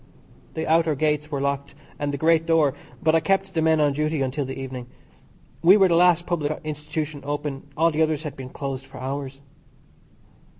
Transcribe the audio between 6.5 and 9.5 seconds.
institution open; all the others had been closed for hours.